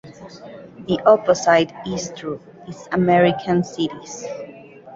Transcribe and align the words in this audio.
The 0.87 0.99
opposite 1.05 1.71
is 1.85 2.11
true 2.15 2.41
is 2.67 2.89
American 2.91 3.63
cities. 3.63 4.25